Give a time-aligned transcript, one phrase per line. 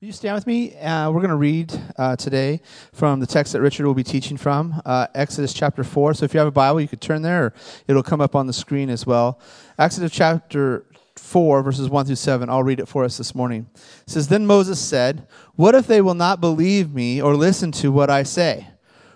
[0.00, 0.76] Will you stand with me?
[0.76, 2.60] Uh, we're going to read uh, today
[2.92, 6.14] from the text that Richard will be teaching from, uh, Exodus chapter 4.
[6.14, 7.54] So if you have a Bible, you could turn there, or
[7.88, 9.40] it'll come up on the screen as well.
[9.76, 10.86] Exodus chapter
[11.16, 12.48] 4, verses 1 through 7.
[12.48, 13.66] I'll read it for us this morning.
[13.74, 15.26] It says, Then Moses said,
[15.56, 18.68] What if they will not believe me or listen to what I say?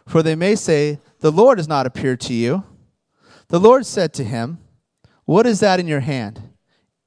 [0.09, 2.65] For they may say, The Lord has not appeared to you.
[3.51, 4.59] The Lord said to him,
[5.27, 6.43] What is that in your hand?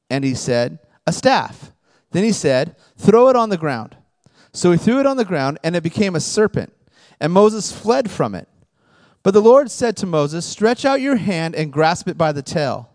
[0.10, 1.74] And he said, A staff.
[2.12, 3.98] Then he said, Throw it on the ground.
[4.54, 6.74] So he threw it on the ground, and it became a serpent.
[7.20, 8.48] And Moses fled from it.
[9.24, 12.42] But the Lord said to Moses, Stretch out your hand and grasp it by the
[12.42, 12.90] tail.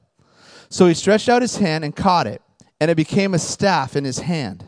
[0.69, 2.41] So he stretched out his hand and caught it,
[2.81, 4.65] and it became a staff in his hand.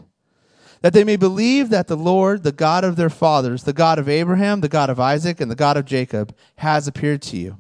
[0.81, 4.09] That they may believe that the Lord, the God of their fathers, the God of
[4.09, 7.59] Abraham, the God of Isaac, and the God of Jacob, has appeared to you.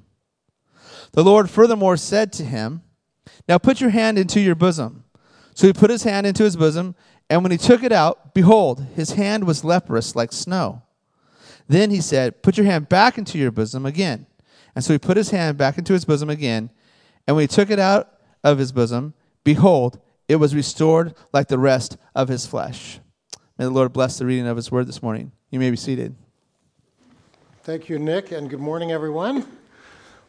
[1.13, 2.83] The Lord furthermore said to him,
[3.49, 5.02] Now put your hand into your bosom.
[5.55, 6.95] So he put his hand into his bosom,
[7.29, 10.83] and when he took it out, behold, his hand was leprous like snow.
[11.69, 14.27] Then he said, Put your hand back into your bosom again.
[14.75, 16.71] And so he put his hand back into his bosom again,
[17.27, 21.59] and when he took it out of his bosom, behold, it was restored like the
[21.59, 23.01] rest of his flesh.
[23.59, 25.33] May the Lord bless the reading of his word this morning.
[25.51, 26.15] You may be seated.
[27.63, 29.47] Thank you, Nick, and good morning, everyone.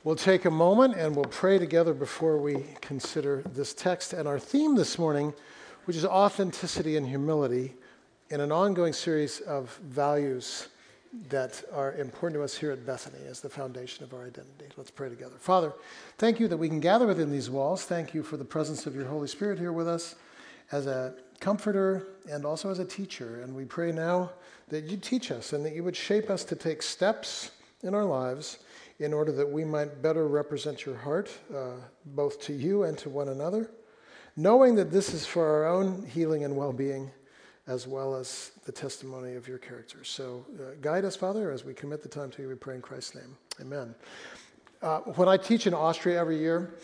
[0.06, 4.38] We'll take a moment and we'll pray together before we consider this text and our
[4.38, 5.34] theme this morning,
[5.86, 7.76] which is authenticity and humility,
[8.30, 10.68] in an ongoing series of values
[11.30, 14.66] that are important to us here at Bethany as the foundation of our identity.
[14.76, 15.36] Let's pray together.
[15.40, 15.72] Father,
[16.18, 17.86] thank you that we can gather within these walls.
[17.86, 20.16] Thank you for the presence of your Holy Spirit here with us
[20.74, 23.42] as a comforter and also as a teacher.
[23.42, 24.32] And we pray now
[24.68, 27.52] that you teach us and that you would shape us to take steps
[27.84, 28.60] in our lives
[29.00, 31.72] in order that we might better represent your heart, uh,
[32.06, 33.70] both to you and to one another,
[34.36, 37.12] knowing that this is for our own healing and well being,
[37.68, 40.04] as well as the testimony of your character.
[40.04, 42.50] So uh, guide us, Father, as we commit the time to you.
[42.50, 43.38] We pray in Christ's name.
[43.62, 43.96] Amen.
[44.82, 46.76] Uh, when I teach in Austria every year,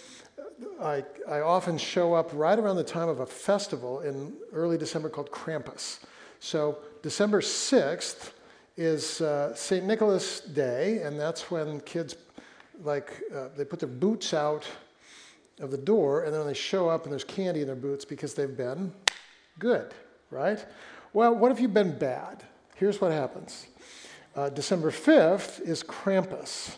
[0.81, 5.09] I, I often show up right around the time of a festival in early December
[5.09, 5.99] called Krampus.
[6.39, 8.31] So, December 6th,
[8.79, 9.85] is uh, St.
[9.85, 12.15] Nicholas Day, and that's when kids
[12.81, 14.65] like uh, they put their boots out
[15.59, 18.33] of the door, and then they show up and there's candy in their boots because
[18.35, 18.93] they've been
[19.59, 19.93] good,
[20.31, 20.65] right?
[21.11, 22.41] Well, what if you've been bad?
[22.75, 23.67] Here's what happens.
[24.33, 26.77] Uh, December 5th is Krampus.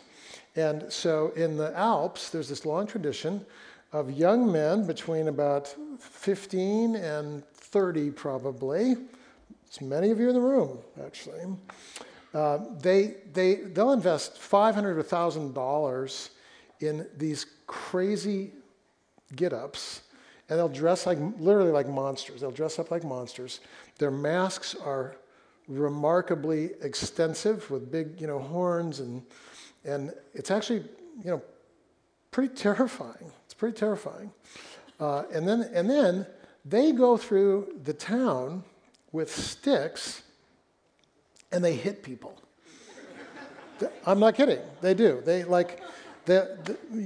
[0.56, 3.46] And so in the Alps, there's this long tradition
[3.92, 8.96] of young men between about 15 and 30, probably,
[9.72, 11.40] it's many of you in the room, actually.
[12.34, 16.30] Uh, they, they, they'll invest $500 or $1,000
[16.80, 18.50] in these crazy
[19.34, 20.02] get ups,
[20.50, 22.42] and they'll dress like literally like monsters.
[22.42, 23.60] They'll dress up like monsters.
[23.96, 25.16] Their masks are
[25.66, 29.22] remarkably extensive with big, you know, horns, and,
[29.86, 30.84] and it's actually,
[31.24, 31.42] you know,
[32.30, 33.32] pretty terrifying.
[33.46, 34.32] It's pretty terrifying.
[35.00, 36.26] Uh, and, then, and then
[36.62, 38.64] they go through the town
[39.12, 40.22] with sticks
[41.52, 42.34] and they hit people.
[44.06, 44.60] I'm not kidding.
[44.80, 45.22] They do.
[45.24, 45.80] They like,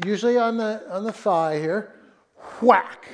[0.04, 1.92] usually on the, on the thigh here,
[2.60, 3.08] whack.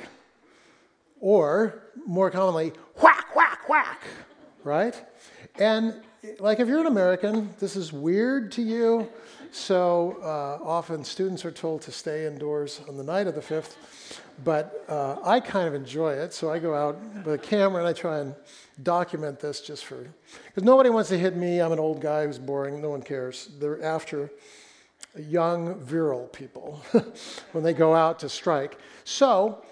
[1.19, 4.01] Or more commonly, whack, whack, whack,
[4.63, 5.01] right?
[5.55, 6.01] And
[6.39, 9.09] like if you're an American, this is weird to you.
[9.51, 13.75] So uh, often students are told to stay indoors on the night of the 5th.
[14.43, 16.33] But uh, I kind of enjoy it.
[16.33, 18.35] So I go out with a camera and I try and
[18.81, 20.07] document this just for,
[20.47, 21.61] because nobody wants to hit me.
[21.61, 22.81] I'm an old guy who's boring.
[22.81, 23.49] No one cares.
[23.59, 24.31] They're after
[25.17, 26.81] young, virile people
[27.51, 28.79] when they go out to strike.
[29.03, 29.63] So,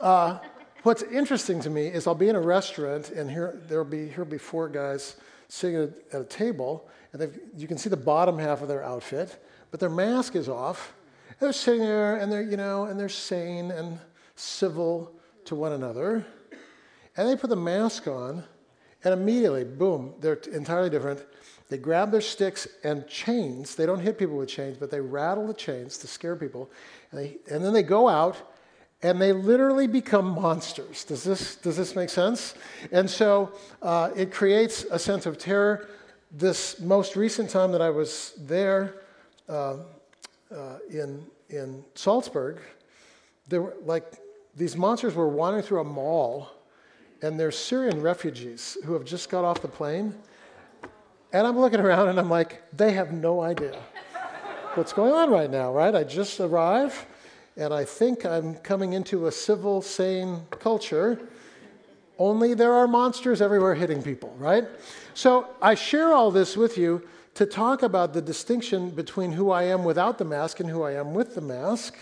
[0.00, 0.38] uh,
[0.84, 4.30] what's interesting to me is I'll be in a restaurant and here there'll be here'll
[4.30, 5.16] be four guys
[5.48, 9.42] sitting at, at a table, and you can see the bottom half of their outfit,
[9.70, 10.94] but their mask is off.
[11.40, 13.98] They're sitting there and they're you know and they're sane and
[14.36, 15.12] civil
[15.46, 16.26] to one another.
[17.16, 18.42] And they put the mask on,
[19.04, 21.24] and immediately, boom, they're entirely different.
[21.68, 23.74] They grab their sticks and chains.
[23.74, 26.70] They don't hit people with chains, but they rattle the chains to scare people.
[27.10, 28.36] And, they, and then they go out
[29.02, 31.04] and they literally become monsters.
[31.04, 32.54] Does this, does this make sense?
[32.90, 33.52] And so
[33.82, 35.88] uh, it creates a sense of terror.
[36.30, 39.02] This most recent time that I was there
[39.48, 39.76] uh,
[40.54, 42.60] uh, in, in Salzburg,
[43.48, 44.04] there were like
[44.56, 46.50] these monsters were wandering through a mall
[47.22, 50.14] and they're Syrian refugees who have just got off the plane.
[51.32, 53.76] And I'm looking around and I'm like, they have no idea
[54.74, 55.94] what's going on right now, right?
[55.94, 56.96] I just arrived
[57.56, 61.28] and I think I'm coming into a civil, sane culture.
[62.18, 64.64] only there are monsters everywhere hitting people, right?
[65.14, 67.02] So I share all this with you
[67.34, 70.92] to talk about the distinction between who I am without the mask and who I
[70.92, 71.96] am with the mask,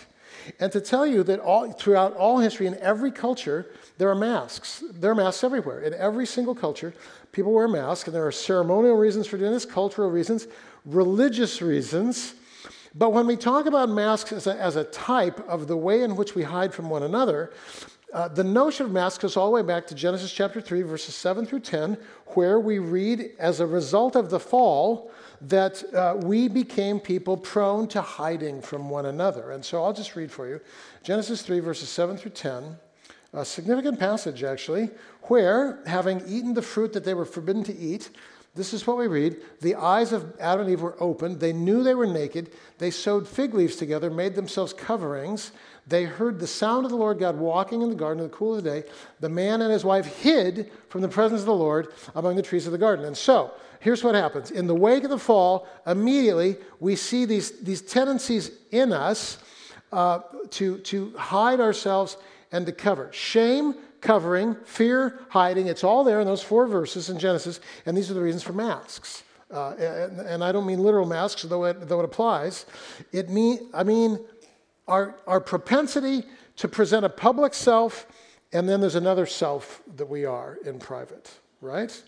[0.59, 3.67] and to tell you that all, throughout all history, in every culture,
[3.99, 4.83] there are masks.
[4.91, 5.81] There are masks everywhere.
[5.81, 6.95] In every single culture,
[7.31, 10.49] people wear masks, and there are ceremonial reasons for doing this, cultural reasons,
[10.85, 12.35] religious reasons.
[12.95, 16.17] But when we talk about masks as a, as a type of the way in
[16.17, 17.53] which we hide from one another,
[18.13, 21.15] uh, the notion of masks goes all the way back to Genesis chapter 3, verses
[21.15, 21.97] 7 through 10,
[22.35, 25.11] where we read, as a result of the fall,
[25.49, 29.51] that uh, we became people prone to hiding from one another.
[29.51, 30.61] And so I'll just read for you
[31.03, 32.77] Genesis 3, verses 7 through 10,
[33.33, 34.91] a significant passage actually,
[35.23, 38.11] where, having eaten the fruit that they were forbidden to eat,
[38.55, 39.37] this is what we read.
[39.63, 41.41] The eyes of Adam and Eve were opened.
[41.41, 42.53] They knew they were naked.
[42.79, 45.53] They sewed fig leaves together, made themselves coverings.
[45.87, 48.57] They heard the sound of the Lord God walking in the garden in the cool
[48.57, 48.89] of the day.
[49.21, 52.67] The man and his wife hid from the presence of the Lord among the trees
[52.67, 53.05] of the garden.
[53.05, 54.51] And so, here's what happens.
[54.51, 59.39] In the wake of the fall, immediately we see these, these tendencies in us
[59.93, 60.21] uh,
[60.51, 62.17] to, to hide ourselves
[62.53, 63.11] and to cover.
[63.13, 65.67] Shame, covering, fear, hiding.
[65.67, 67.61] It's all there in those four verses in Genesis.
[67.87, 69.25] And these are the reasons for masks.
[69.51, 72.65] Uh, and, and, I don't mean literal masks, though it, though it applies.
[73.13, 74.19] It mean, I mean
[74.93, 76.23] our, our propensity
[76.57, 78.07] to present a public self,
[78.53, 81.31] and then there's another self that we are in private,
[81.63, 82.03] right?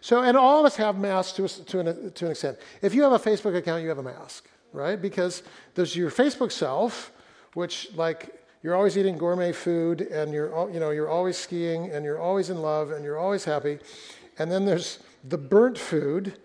[0.00, 2.58] So, and all of us have masks to, to, an, to an extent.
[2.80, 5.00] If you have a Facebook account, you have a mask, right?
[5.00, 5.42] Because
[5.74, 7.12] there's your Facebook self,
[7.52, 12.06] which, like, you're always eating gourmet food, and you're, you know, you're always skiing, and
[12.06, 13.78] you're always in love, and you're always happy.
[14.38, 16.38] And then there's the burnt food.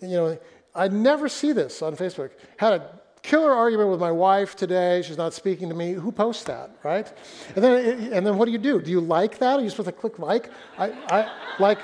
[0.00, 0.38] You know,
[0.74, 2.30] I never see this on Facebook.
[2.56, 5.02] Had a killer argument with my wife today.
[5.02, 5.92] She's not speaking to me.
[5.92, 7.12] Who posts that, right?
[7.56, 8.80] And then, and then what do you do?
[8.80, 9.58] Do you like that?
[9.58, 10.48] Are you supposed to click like?
[10.78, 11.78] I, I like,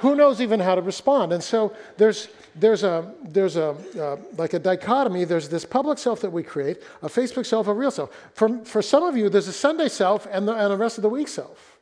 [0.00, 1.32] who knows even how to respond?
[1.32, 5.24] And so there's, there's a, there's a, uh, like a dichotomy.
[5.24, 8.10] There's this public self that we create, a Facebook self, a real self.
[8.34, 11.02] For, for some of you, there's a Sunday self and the, and the rest of
[11.02, 11.76] the week self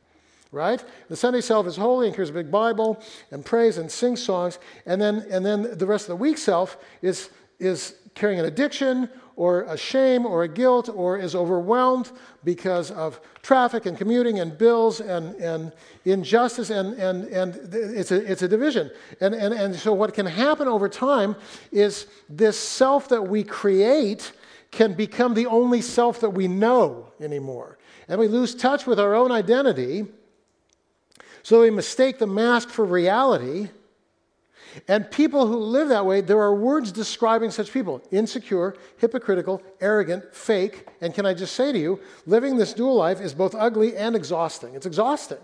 [0.51, 0.83] right?
[1.09, 4.57] The Sunday self is holy and carries a big Bible and prays and sings songs,
[4.87, 7.29] and then and then the rest of the week self is
[7.59, 12.11] is carrying an addiction or a shame or a guilt or is overwhelmed
[12.43, 15.71] because of traffic and commuting and bills and, and
[16.05, 18.91] injustice and, and, and it's, a, it's a division.
[19.21, 21.35] And, and, and so what can happen over time
[21.71, 24.33] is this self that we create
[24.71, 27.77] can become the only self that we know anymore.
[28.07, 30.05] And we lose touch with our own identity
[31.43, 33.69] so we mistake the mask for reality
[34.87, 40.33] and people who live that way, there are words describing such people insecure, hypocritical, arrogant,
[40.33, 40.87] fake.
[41.01, 44.15] And can I just say to you, living this dual life is both ugly and
[44.15, 44.75] exhausting.
[44.75, 45.39] It's exhausting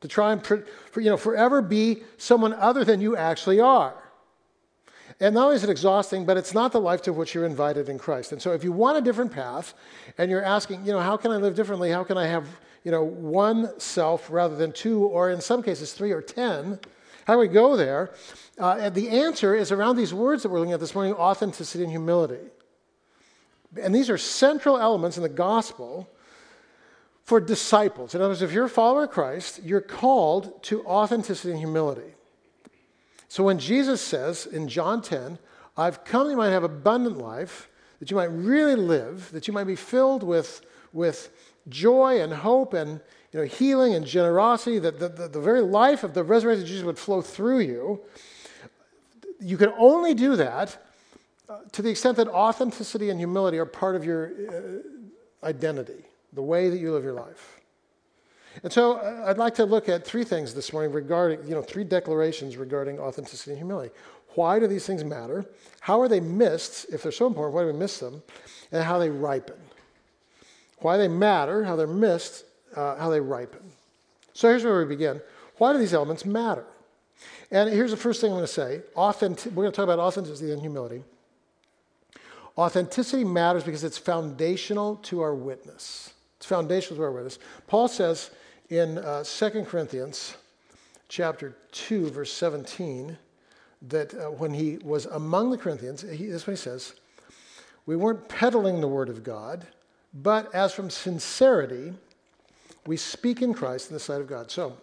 [0.00, 0.64] to try and
[0.96, 3.94] you know, forever be someone other than you actually are.
[5.20, 7.88] And not only is it exhausting, but it's not the life to which you're invited
[7.88, 8.30] in Christ.
[8.30, 9.74] And so if you want a different path
[10.16, 11.90] and you're asking, you know, how can I live differently?
[11.90, 12.46] How can I have,
[12.84, 16.78] you know, one self rather than two, or in some cases three or ten?
[17.28, 18.10] How do we go there?
[18.58, 21.84] Uh, and the answer is around these words that we're looking at this morning authenticity
[21.84, 22.40] and humility.
[23.78, 26.08] And these are central elements in the gospel
[27.24, 28.14] for disciples.
[28.14, 32.14] In other words, if you're a follower of Christ, you're called to authenticity and humility.
[33.28, 35.38] So when Jesus says in John 10,
[35.76, 37.68] I've come that you might have abundant life,
[38.00, 40.62] that you might really live, that you might be filled with,
[40.94, 41.28] with
[41.68, 43.02] joy and hope and
[43.38, 46.98] know, healing and generosity, that the, the, the very life of the resurrected Jesus would
[46.98, 48.00] flow through you.
[49.40, 50.76] You can only do that
[51.48, 56.42] uh, to the extent that authenticity and humility are part of your uh, identity, the
[56.42, 57.60] way that you live your life.
[58.62, 61.62] And so uh, I'd like to look at three things this morning regarding, you know,
[61.62, 63.94] three declarations regarding authenticity and humility.
[64.34, 65.46] Why do these things matter?
[65.80, 66.86] How are they missed?
[66.92, 68.22] If they're so important, why do we miss them?
[68.72, 69.56] And how they ripen.
[70.78, 73.60] Why they matter, how they're missed, uh, how they ripen.
[74.32, 75.20] So here's where we begin.
[75.56, 76.64] Why do these elements matter?
[77.50, 78.82] And here's the first thing I'm going to say.
[78.94, 81.02] Authentic- we're going to talk about authenticity and humility.
[82.56, 86.12] Authenticity matters because it's foundational to our witness.
[86.36, 87.38] It's foundational to our witness.
[87.66, 88.30] Paul says
[88.68, 90.36] in uh, 2 Corinthians
[91.08, 93.16] chapter 2, verse 17,
[93.82, 96.94] that uh, when he was among the Corinthians, he, this is what he says
[97.86, 99.66] We weren't peddling the word of God,
[100.12, 101.94] but as from sincerity,
[102.88, 104.50] we speak in Christ in the sight of God.
[104.50, 104.74] So,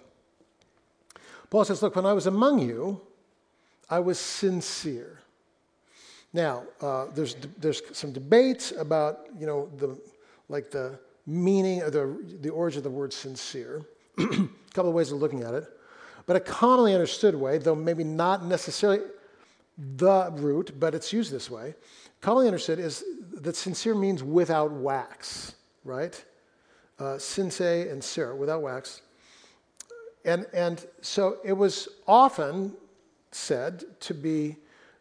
[1.49, 3.01] Paul says, Look, when I was among you,
[3.89, 5.19] I was sincere.
[6.31, 9.99] Now, uh, there's, there's some debates about, you know, the,
[10.49, 13.83] like the meaning or the, the origin of the word sincere.
[14.19, 14.23] A
[14.73, 15.67] couple of ways of looking at it.
[16.27, 18.99] But a commonly understood way, though maybe not necessarily
[19.77, 21.73] the root, but it's used this way,
[22.21, 26.23] commonly understood is that sincere means without wax, right?
[26.97, 27.59] Uh, sinse
[27.91, 29.01] and cere, without wax.
[30.23, 32.73] And, and so it was often
[33.31, 34.55] said to be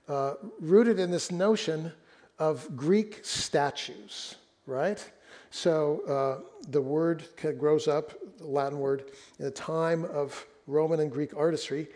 [0.08, 1.92] uh, rooted in this notion
[2.38, 4.34] of Greek statues,
[4.66, 5.08] right?
[5.50, 7.22] So uh, the word
[7.58, 9.04] grows up, the Latin word,
[9.38, 11.86] in the time of Roman and Greek artistry.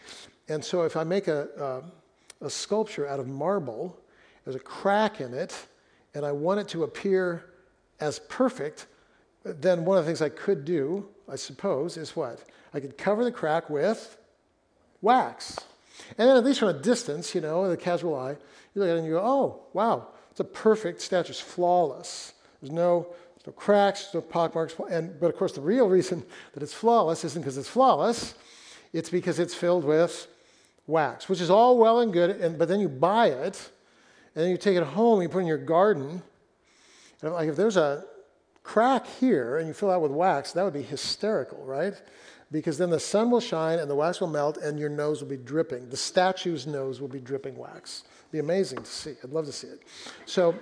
[0.48, 1.82] And so if I make a, uh,
[2.40, 3.98] a sculpture out of marble,
[4.44, 5.54] there's a crack in it,
[6.14, 7.46] and I want it to appear
[8.00, 8.86] as perfect,
[9.44, 12.42] then one of the things I could do, I suppose, is what?
[12.74, 14.16] I could cover the crack with
[15.00, 15.58] wax.
[16.16, 18.36] And then, at least from a distance, you know, the casual eye,
[18.74, 21.30] you look at it and you go, oh, wow, it's a perfect statue.
[21.30, 22.34] It's flawless.
[22.60, 23.14] There's no,
[23.46, 24.74] no cracks, no pockmarks.
[24.90, 28.34] And, but of course, the real reason that it's flawless isn't because it's flawless,
[28.92, 30.26] it's because it's filled with
[30.86, 32.30] wax, which is all well and good.
[32.30, 33.70] And, but then you buy it,
[34.34, 36.22] and then you take it home, and you put it in your garden.
[37.22, 38.04] And like if there's a
[38.68, 41.94] crack here and you fill out with wax, that would be hysterical, right?
[42.50, 45.28] because then the sun will shine and the wax will melt and your nose will
[45.28, 45.88] be dripping.
[45.90, 48.04] The statue's nose will be dripping wax.
[48.20, 49.14] It'd be amazing to see.
[49.22, 49.82] I'd love to see it.
[50.24, 50.54] So,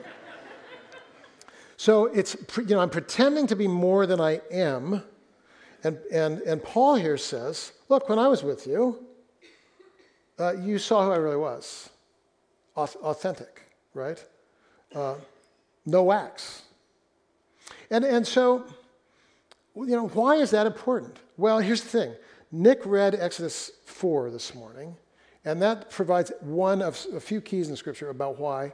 [1.76, 5.02] so it's, you know, I'm pretending to be more than I am.
[5.84, 9.04] And, and, and Paul here says, look, when I was with you,
[10.38, 11.90] uh, you saw who I really was.
[12.76, 13.62] Authentic,
[13.94, 14.22] right?
[14.94, 15.14] Uh,
[15.86, 16.62] no wax.
[17.90, 18.64] And, and so,
[19.74, 21.18] you know, why is that important?
[21.36, 22.14] Well, here's the thing
[22.52, 24.96] Nick read Exodus 4 this morning,
[25.44, 28.72] and that provides one of a few keys in Scripture about why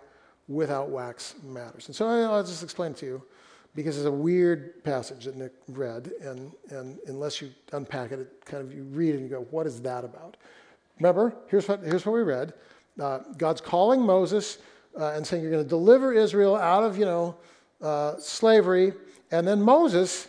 [0.49, 1.87] without wax matters.
[1.87, 3.23] And so I'll just explain to you
[3.75, 8.45] because it's a weird passage that Nick read, and, and unless you unpack it, it
[8.45, 10.37] kind of you read it and you go, what is that about?
[10.99, 12.53] Remember, here's what, here's what we read.
[13.01, 14.59] Uh, God's calling Moses
[14.99, 17.37] uh, and saying, You're going to deliver Israel out of, you know,
[17.83, 18.93] uh, slavery.
[19.31, 20.29] And then Moses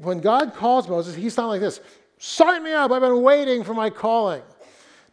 [0.00, 1.80] when God calls Moses, he's not like this
[2.18, 4.42] sign me up, I've been waiting for my calling.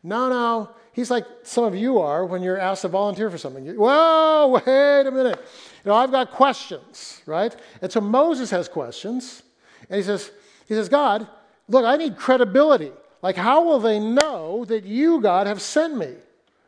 [0.04, 0.70] No, no.
[0.94, 3.66] He's like some of you are when you're asked to volunteer for something.
[3.76, 5.40] Whoa, wait a minute.
[5.84, 7.56] You know, I've got questions, right?
[7.82, 9.44] And so Moses has questions,
[9.90, 10.32] and he says,
[10.68, 11.28] he says, God,
[11.68, 12.92] look, I need credibility.
[13.22, 16.14] Like, how will they know that you, God, have sent me?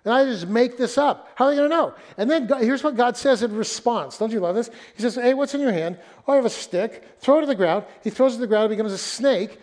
[0.06, 1.32] And I just make this up.
[1.34, 1.96] How are they going to know?
[2.16, 4.20] And then God, here's what God says in response.
[4.20, 4.70] Don't you love this?
[4.96, 5.98] He says, Hey, what's in your hand?
[6.28, 7.04] Oh, I have a stick.
[7.20, 7.86] Throw it to the ground.
[8.04, 8.68] He throws it to the ground.
[8.68, 9.60] It becomes a snake.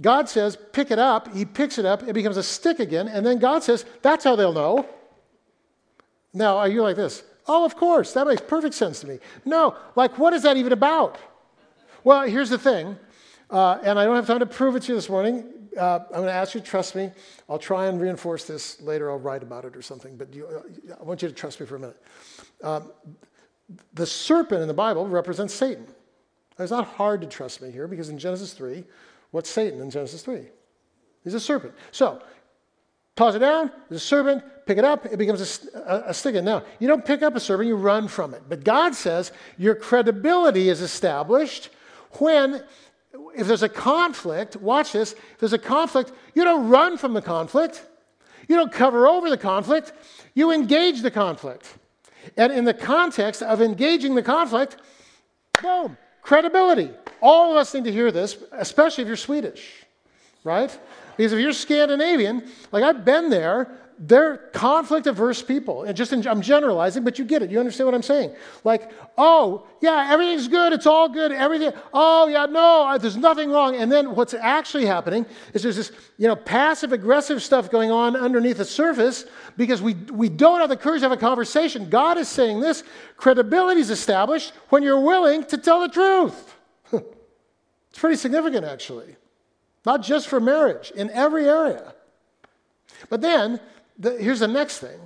[0.00, 1.34] God says, Pick it up.
[1.34, 2.02] He picks it up.
[2.08, 3.06] It becomes a stick again.
[3.06, 4.88] And then God says, That's how they'll know.
[6.32, 7.22] Now, are you like this?
[7.46, 8.14] Oh, of course.
[8.14, 9.18] That makes perfect sense to me.
[9.44, 11.18] No, like, what is that even about?
[12.02, 12.96] Well, here's the thing.
[13.50, 15.44] Uh, and I don't have time to prove it to you this morning
[15.78, 17.10] uh, I'm going to ask you to trust me.
[17.48, 19.10] I'll try and reinforce this later.
[19.10, 21.66] I'll write about it or something, but you, uh, I want you to trust me
[21.66, 22.02] for a minute.
[22.62, 22.92] Um,
[23.94, 25.86] the serpent in the Bible represents Satan.
[26.58, 28.84] It's not hard to trust me here because in Genesis 3,
[29.30, 30.42] what's Satan in Genesis 3?
[31.24, 31.74] He's a serpent.
[31.90, 32.22] So,
[33.16, 36.34] toss it down, there's a serpent, pick it up, it becomes a, a, a stick.
[36.42, 38.42] Now, you don't pick up a serpent, you run from it.
[38.48, 41.70] But God says your credibility is established
[42.18, 42.62] when
[43.34, 47.22] if there's a conflict, watch this, if there's a conflict, you don't run from the
[47.22, 47.86] conflict.
[48.48, 49.92] You don't cover over the conflict.
[50.34, 51.76] You engage the conflict.
[52.36, 54.76] And in the context of engaging the conflict,
[55.60, 56.90] boom, credibility.
[57.20, 59.84] All of us need to hear this, especially if you're Swedish,
[60.44, 60.76] right?
[61.16, 65.84] Because if you're Scandinavian, like I've been there, they're conflict averse people.
[65.84, 67.50] And just in, I'm generalizing, but you get it.
[67.50, 68.34] You understand what I'm saying?
[68.64, 70.72] Like, oh, yeah, everything's good.
[70.72, 71.32] It's all good.
[71.32, 71.72] Everything.
[71.92, 73.76] Oh, yeah, no, there's nothing wrong.
[73.76, 78.16] And then what's actually happening is there's this, you know, passive aggressive stuff going on
[78.16, 79.24] underneath the surface
[79.56, 81.88] because we, we don't have the courage to have a conversation.
[81.88, 82.82] God is saying this
[83.16, 86.56] credibility is established when you're willing to tell the truth.
[86.92, 89.16] it's pretty significant, actually.
[89.84, 91.94] Not just for marriage, in every area.
[93.08, 93.60] But then
[94.02, 94.98] the, here's the next thing.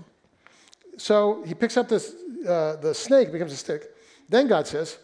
[0.97, 2.15] So he picks up this,
[2.49, 3.95] uh, the snake, becomes a stick.
[4.29, 4.99] Then God says,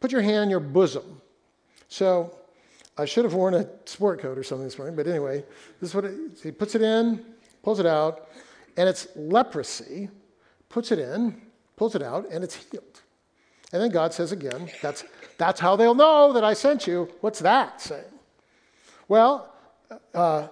[0.00, 1.20] Put your hand in your bosom.
[1.88, 2.36] So
[2.98, 5.44] I should have worn a sport coat or something this morning, but anyway,
[5.80, 7.24] this is what it, he puts it in,
[7.62, 8.28] pulls it out,
[8.76, 10.08] and it's leprosy,
[10.68, 11.40] puts it in,
[11.76, 13.02] pulls it out, and it's healed.
[13.72, 15.04] And then God says again, that's,
[15.38, 17.08] that's how they'll know that I sent you.
[17.20, 18.04] What's that saying?
[19.08, 19.52] Well,
[20.14, 20.48] uh,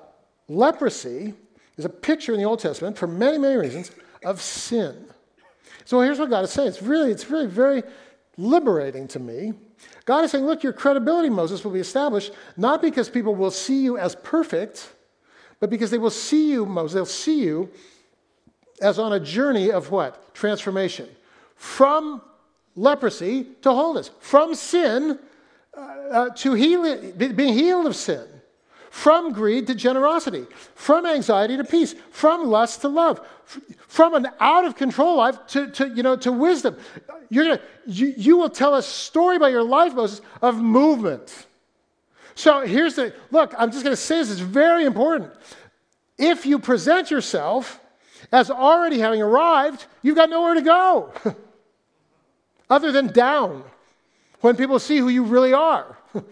[0.49, 1.35] leprosy
[1.83, 3.91] is a picture in the Old Testament, for many, many reasons,
[4.25, 5.07] of sin.
[5.85, 6.69] So here's what God is saying.
[6.69, 7.83] It's really, it's really very
[8.37, 9.53] liberating to me.
[10.05, 13.83] God is saying, look, your credibility, Moses, will be established not because people will see
[13.83, 14.93] you as perfect,
[15.59, 17.69] but because they will see you, Moses, they'll see you
[18.81, 20.35] as on a journey of what?
[20.35, 21.09] Transformation.
[21.57, 22.23] From
[22.77, 25.19] leprosy to wholeness, from sin
[25.77, 28.27] uh, uh, to healing, being healed of sin,
[28.93, 33.27] from greed to generosity, from anxiety to peace, from lust to love,
[33.89, 36.77] from an out of control life to, to, you know, to wisdom.
[37.31, 41.47] You're gonna, you, you will tell a story about your life, Moses, of movement.
[42.35, 45.33] So here's the look, I'm just going to say this, it's very important.
[46.19, 47.81] If you present yourself
[48.31, 51.15] as already having arrived, you've got nowhere to go
[52.69, 53.65] other than down
[54.43, 55.97] when people see who you really are.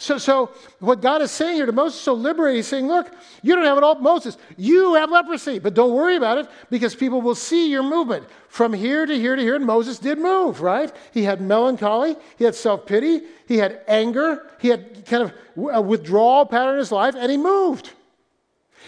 [0.00, 3.54] so, so, what God is saying here to Moses, so liberating, he's saying, Look, you
[3.54, 4.38] don't have it all, Moses.
[4.56, 8.72] You have leprosy, but don't worry about it because people will see your movement from
[8.72, 9.56] here to here to here.
[9.56, 10.90] And Moses did move, right?
[11.12, 15.34] He had melancholy, he had self pity, he had anger, he had kind of
[15.70, 17.90] a withdrawal pattern in his life, and he moved.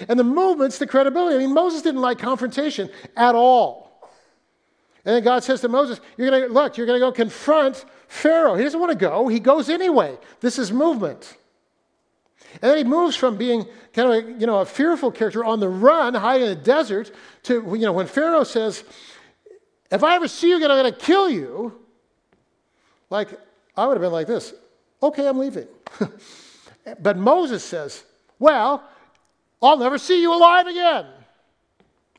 [0.09, 1.37] And the movement's the credibility.
[1.37, 2.89] I mean, Moses didn't like confrontation
[3.19, 3.83] at all.
[5.05, 8.57] And then God says to Moses, You're to look, you're to go confront Pharaoh.
[8.57, 10.19] He doesn't want to go, he goes anyway.
[10.41, 11.35] This is movement.
[12.61, 13.65] And then he moves from being
[13.95, 17.11] kind of a, you know, a fearful character on the run, hiding in the desert,
[17.45, 18.85] to you know, when Pharaoh says,
[19.91, 21.81] If I ever see you again, I'm going to kill you.
[23.09, 23.29] Like,
[23.79, 24.53] I would have been like this
[25.03, 25.67] okay, I'm leaving.
[27.01, 28.05] but Moses says,
[28.39, 28.87] Well,
[29.63, 31.07] I'll never see you alive again.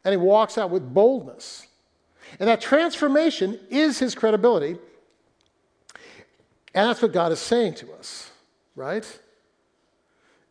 [0.04, 1.68] And he walks out with boldness.
[2.40, 4.80] And that transformation is his credibility.
[6.74, 8.32] And that's what God is saying to us,
[8.76, 9.06] right?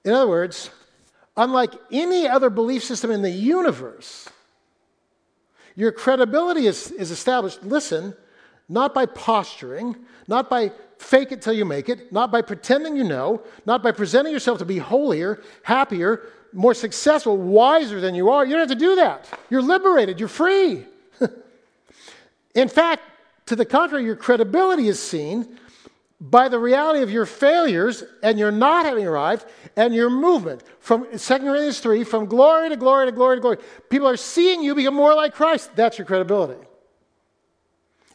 [0.04, 0.70] In other words,
[1.36, 4.28] unlike any other belief system in the universe,
[5.74, 8.14] your credibility is, is established, listen,
[8.68, 9.96] not by posturing,
[10.28, 13.90] not by fake it till you make it, not by pretending you know, not by
[13.90, 18.44] presenting yourself to be holier, happier, more successful, wiser than you are.
[18.44, 19.28] You don't have to do that.
[19.50, 20.86] You're liberated, you're free.
[22.54, 23.02] In fact,
[23.46, 25.58] to the contrary, your credibility is seen
[26.22, 29.44] by the reality of your failures and your not having arrived
[29.76, 33.58] and your movement from 2 Corinthians 3 from glory to glory to glory to glory.
[33.90, 35.74] People are seeing you become more like Christ.
[35.74, 36.64] That's your credibility.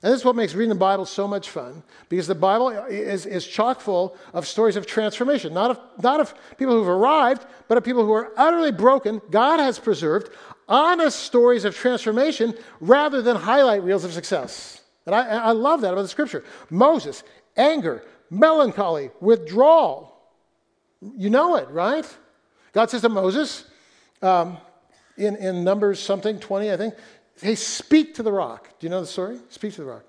[0.02, 3.26] And this is what makes reading the Bible so much fun because the Bible is,
[3.26, 7.78] is chock full of stories of transformation, not of, not of people who've arrived, but
[7.78, 9.22] of people who are utterly broken.
[9.32, 10.32] God has preserved
[10.70, 14.82] honest stories of transformation rather than highlight reels of success.
[15.08, 16.43] And I, I love that about the scripture.
[16.70, 17.24] Moses,
[17.58, 20.15] anger, melancholy, withdrawal.
[21.02, 22.06] You know it, right?
[22.74, 23.65] God says to Moses
[24.22, 24.58] um,
[25.17, 26.93] in, in Numbers something, 20, I think,
[27.41, 28.70] hey, speak to the rock.
[28.80, 29.39] Do you know the story?
[29.50, 30.04] Speak to the rock.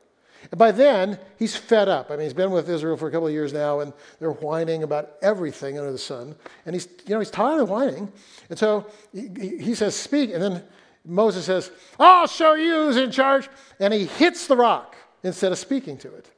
[0.51, 2.11] And by then, he's fed up.
[2.11, 4.83] I mean, he's been with Israel for a couple of years now, and they're whining
[4.83, 6.35] about everything under the sun.
[6.65, 8.11] And he's, you know, he's tired of whining.
[8.49, 10.31] And so he, he says, Speak.
[10.33, 10.63] And then
[11.05, 13.49] Moses says, I'll show you who's in charge.
[13.81, 16.31] And he hits the rock instead of speaking to it.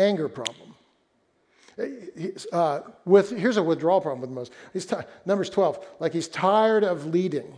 [0.00, 0.74] Anger problem.
[2.52, 4.54] Uh, with, here's a withdrawal problem with Moses.
[4.72, 7.54] He's t- Numbers 12, like he's tired of leading.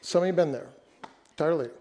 [0.00, 0.68] Some of you have been there,
[1.36, 1.76] tired of leading.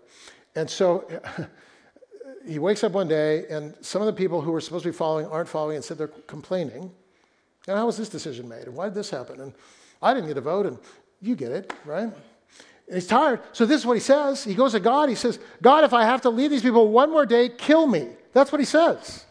[0.55, 1.07] And so
[2.47, 4.95] he wakes up one day, and some of the people who were supposed to be
[4.95, 6.91] following aren't following, and said they're complaining.
[7.67, 8.65] And how was this decision made?
[8.65, 9.41] And why did this happen?
[9.41, 9.53] And
[10.01, 10.77] I didn't get a vote, and
[11.21, 12.03] you get it, right?
[12.03, 12.13] And
[12.93, 13.41] he's tired.
[13.51, 14.43] So this is what he says.
[14.43, 15.09] He goes to God.
[15.09, 18.09] He says, God, if I have to lead these people one more day, kill me.
[18.35, 19.25] That's what he says.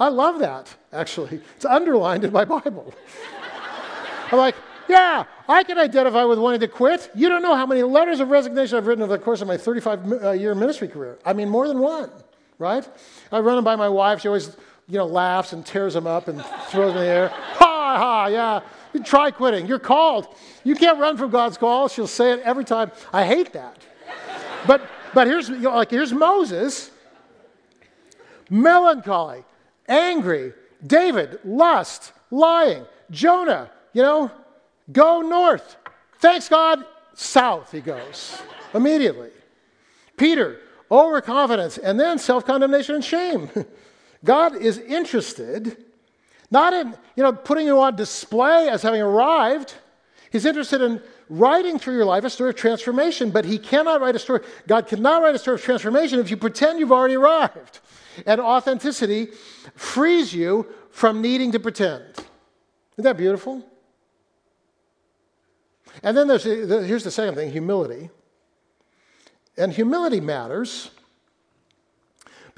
[0.00, 1.42] I love that, actually.
[1.56, 2.94] It's underlined in my Bible.
[4.32, 4.54] I'm like,
[4.88, 7.10] yeah, I can identify with wanting to quit.
[7.14, 9.58] You don't know how many letters of resignation I've written over the course of my
[9.58, 11.18] 35 uh, year ministry career.
[11.26, 12.10] I mean, more than one
[12.58, 12.88] right?
[13.30, 14.20] I run them by my wife.
[14.20, 14.56] She always,
[14.88, 17.32] you know, laughs and tears them up and throws them in the air.
[17.88, 18.60] Ha ha, yeah.
[18.92, 19.66] You try quitting.
[19.66, 20.28] You're called.
[20.62, 21.88] You can't run from God's call.
[21.88, 22.92] She'll say it every time.
[23.14, 23.78] I hate that.
[24.66, 24.82] But
[25.14, 26.90] but here's you know, like here's Moses.
[28.50, 29.44] Melancholy,
[29.88, 30.52] angry,
[30.86, 34.30] David, lust, lying, Jonah, you know,
[34.92, 35.76] go north.
[36.20, 36.84] Thanks God,
[37.14, 38.40] south he goes
[38.74, 39.30] immediately.
[40.16, 43.50] Peter, overconfidence, and then self condemnation and shame.
[44.24, 45.76] God is interested
[46.50, 49.74] not in you know, putting you on display as having arrived.
[50.30, 54.16] He's interested in writing through your life a story of transformation, but He cannot write
[54.16, 54.40] a story.
[54.66, 57.80] God cannot write a story of transformation if you pretend you've already arrived.
[58.26, 59.28] And authenticity
[59.74, 62.04] frees you from needing to pretend.
[62.94, 63.64] Isn't that beautiful?
[66.02, 68.10] And then there's, here's the second thing humility.
[69.56, 70.90] And humility matters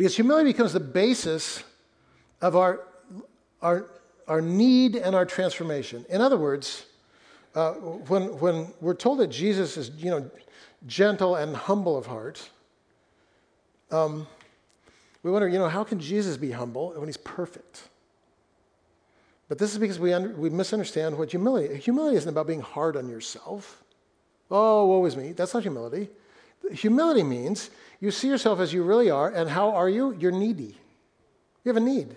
[0.01, 1.63] Because humility becomes the basis
[2.41, 2.87] of our,
[3.61, 3.91] our,
[4.27, 6.07] our need and our transformation.
[6.09, 6.87] In other words,
[7.55, 10.31] uh, when, when we're told that Jesus is, you know,
[10.87, 12.49] gentle and humble of heart,
[13.91, 14.27] um,
[15.23, 17.89] we wonder, you know, how can Jesus be humble when he's perfect?
[19.49, 23.09] But this is because we, we misunderstand what humility Humility isn't about being hard on
[23.09, 23.83] yourself.
[24.51, 25.33] Oh, woe is me.
[25.33, 26.09] That's not humility.
[26.73, 30.13] Humility means you see yourself as you really are, and how are you?
[30.19, 30.77] You're needy.
[31.65, 32.17] You have a need.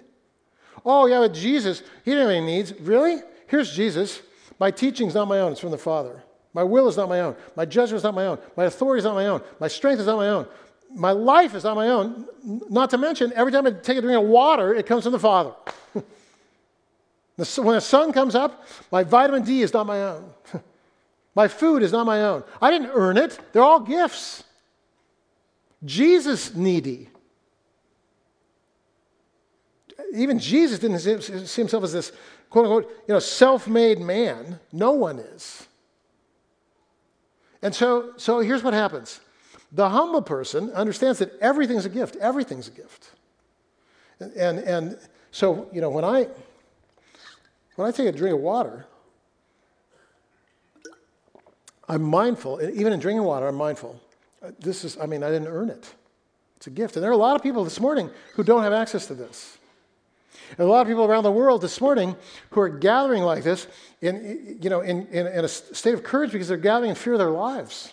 [0.86, 2.74] Oh, yeah, but Jesus, he didn't have any needs.
[2.80, 3.22] Really?
[3.48, 4.22] Here's Jesus.
[4.60, 6.24] My teaching is not my own, it's from the Father.
[6.54, 7.36] My will is not my own.
[7.56, 8.38] My judgment is not my own.
[8.56, 9.42] My authority is not my own.
[9.60, 10.48] My strength is not my own.
[10.96, 12.28] My life is not my own.
[12.70, 15.20] Not to mention, every time I take a drink of water, it comes from the
[15.20, 15.54] Father.
[15.94, 20.30] when the sun comes up, my vitamin D is not my own.
[21.36, 22.44] my food is not my own.
[22.62, 24.44] I didn't earn it, they're all gifts.
[25.84, 27.10] Jesus needy.
[30.14, 32.12] Even Jesus didn't see himself as this
[32.50, 34.60] quote unquote, you know, self-made man.
[34.72, 35.68] No one is.
[37.64, 39.22] And so, so here's what happens.
[39.74, 42.16] The humble person understands that everything's a gift.
[42.18, 43.12] Everything's a gift.
[44.20, 45.00] And, and, and
[45.32, 46.28] so, you know, when I,
[47.76, 48.86] when I take a drink of water,
[51.90, 54.00] I'm mindful, even in drinking water, I'm mindful.
[54.42, 55.94] Uh, this is, I mean, I didn't earn it.
[56.58, 56.96] It's a gift.
[56.96, 59.58] And there are a lot of people this morning who don't have access to this.
[60.52, 62.16] And a lot of people around the world this morning
[62.52, 63.68] who are gathering like this
[64.02, 67.14] in, you know, in, in, in a state of courage because they're gathering in fear
[67.14, 67.93] of their lives.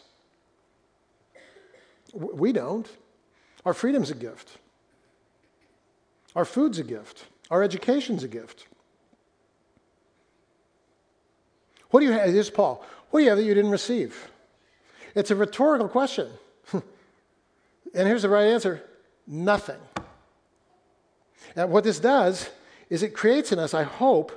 [2.13, 2.89] We don't.
[3.65, 4.59] Our freedom's a gift.
[6.35, 7.25] Our food's a gift.
[7.51, 8.67] Our education's a gift.
[11.91, 12.31] What do you have?
[12.31, 12.85] Here's Paul.
[13.11, 14.31] What do you have that you didn't receive?
[15.15, 16.29] It's a rhetorical question.
[16.73, 16.83] and
[17.95, 18.83] here's the right answer
[19.27, 19.81] nothing.
[21.57, 22.49] And what this does
[22.89, 24.33] is it creates in us, I hope,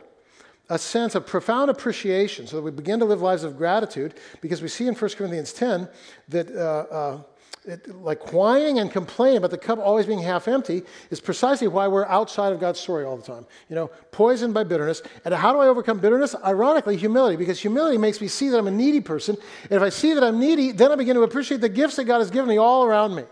[0.69, 4.61] a sense of profound appreciation so that we begin to live lives of gratitude because
[4.61, 5.87] we see in 1 Corinthians 10
[6.29, 6.51] that.
[6.51, 7.21] Uh, uh,
[8.01, 12.05] like whining and complaining about the cup always being half empty is precisely why we're
[12.05, 13.45] outside of God's story all the time.
[13.69, 15.01] You know, poisoned by bitterness.
[15.23, 16.35] And how do I overcome bitterness?
[16.43, 19.37] Ironically, humility, because humility makes me see that I'm a needy person.
[19.63, 22.05] And if I see that I'm needy, then I begin to appreciate the gifts that
[22.05, 23.23] God has given me all around me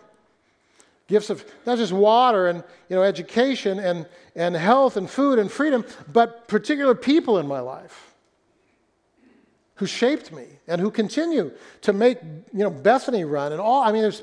[1.07, 5.51] gifts of not just water and you know, education and, and health and food and
[5.51, 8.10] freedom, but particular people in my life
[9.81, 12.19] who shaped me and who continue to make
[12.53, 13.81] you know, Bethany run and all.
[13.81, 14.21] I mean, there's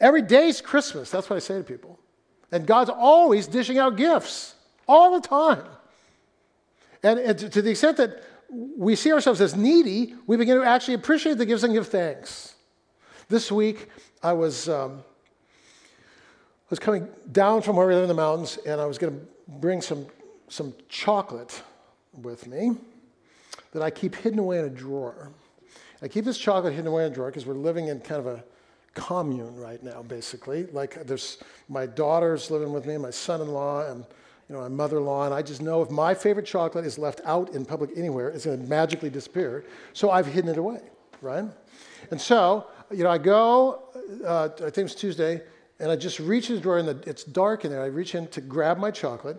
[0.00, 1.10] every day's Christmas.
[1.10, 2.00] That's what I say to people.
[2.50, 4.54] And God's always dishing out gifts
[4.88, 5.64] all the time.
[7.02, 10.94] And, and to the extent that we see ourselves as needy, we begin to actually
[10.94, 12.54] appreciate the gifts and give thanks.
[13.28, 13.90] This week,
[14.22, 15.04] I was um,
[16.70, 19.26] was coming down from where we live in the mountains, and I was going to
[19.60, 20.06] bring some,
[20.48, 21.62] some chocolate
[22.14, 22.78] with me
[23.72, 25.32] that I keep hidden away in a drawer.
[26.00, 28.26] I keep this chocolate hidden away in a drawer because we're living in kind of
[28.26, 28.44] a
[28.94, 30.64] commune right now, basically.
[30.66, 34.04] Like there's my daughter's living with me, my son-in-law, and
[34.48, 37.50] you know my mother-in-law, and I just know if my favorite chocolate is left out
[37.54, 39.64] in public anywhere, it's going to magically disappear.
[39.92, 40.80] So I've hidden it away,
[41.20, 41.44] right?
[42.10, 43.82] And so you know I go.
[44.24, 45.42] Uh, I think it's Tuesday
[45.82, 47.82] and I just reach in the drawer, and the, it's dark in there.
[47.82, 49.36] I reach in to grab my chocolate,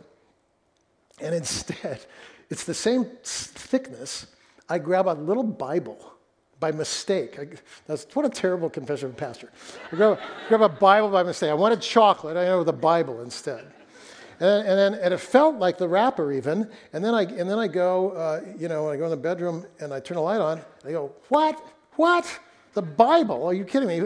[1.22, 2.06] and instead,
[2.54, 4.28] it's the same thickness.
[4.70, 6.13] I grab a little Bible
[6.60, 7.39] by mistake.
[7.39, 7.48] I,
[7.88, 9.52] that's what a terrible confession of a pastor.
[9.92, 11.50] I grab, grab a Bible by mistake.
[11.50, 12.38] I wanted chocolate.
[12.38, 13.74] I know the Bible instead.
[14.39, 16.70] And, and then and it felt like the wrapper even.
[16.94, 19.66] And then I and then I go, uh, you know, I go in the bedroom
[19.80, 20.62] and I turn the light on.
[20.86, 21.60] I go, what?
[21.96, 22.39] What?
[22.76, 23.44] The Bible?
[23.48, 24.04] Are you kidding me?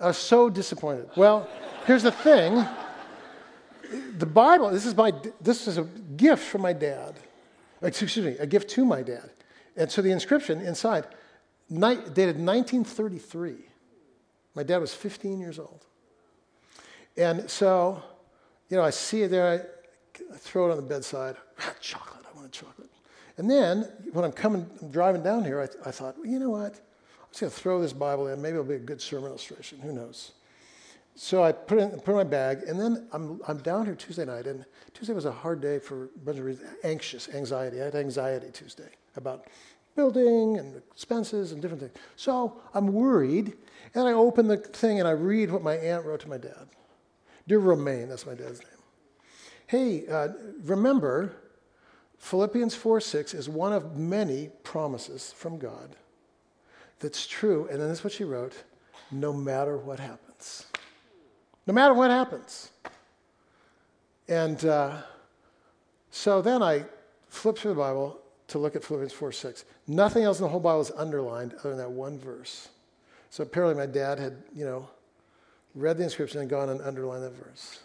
[0.00, 1.10] are so disappointed.
[1.16, 1.46] Well,
[1.84, 2.66] here's the thing
[4.18, 5.84] the Bible, this is, my, this is a
[6.16, 7.14] gift from my dad.
[7.82, 9.30] Excuse me, a gift to my dad.
[9.76, 11.06] And so the inscription inside,
[11.70, 13.54] dated 1933.
[14.54, 15.84] My dad was 15 years old.
[17.16, 18.02] And so,
[18.68, 19.68] you know, I see it there,
[20.32, 21.36] I throw it on the bedside.
[21.80, 22.90] Chocolate, I want a chocolate.
[23.36, 26.50] And then when I'm coming, I'm driving down here, I, I thought, well, you know
[26.50, 26.74] what?
[26.74, 28.42] I'm just going to throw this Bible in.
[28.42, 29.78] Maybe it'll be a good sermon illustration.
[29.80, 30.32] Who knows?
[31.20, 34.24] So I put in, put in my bag, and then I'm, I'm down here Tuesday
[34.24, 36.70] night, and Tuesday was a hard day for a bunch of reasons.
[36.84, 37.80] Anxious, anxiety.
[37.80, 39.48] I had anxiety Tuesday about
[39.96, 41.94] building and expenses and different things.
[42.14, 43.54] So I'm worried,
[43.96, 46.68] and I open the thing and I read what my aunt wrote to my dad.
[47.48, 48.68] Dear Romaine, that's my dad's name.
[49.66, 50.28] Hey, uh,
[50.62, 51.34] remember,
[52.18, 55.96] Philippians 4 6 is one of many promises from God
[57.00, 57.66] that's true.
[57.68, 58.62] And then that's what she wrote
[59.10, 60.66] no matter what happens.
[61.68, 62.70] No matter what happens.
[64.26, 65.02] And uh,
[66.10, 66.86] so then I
[67.28, 69.64] flipped through the Bible to look at Philippians 4 6.
[69.86, 72.68] Nothing else in the whole Bible is underlined other than that one verse.
[73.28, 74.88] So apparently my dad had, you know,
[75.74, 77.80] read the inscription and gone and underlined that verse.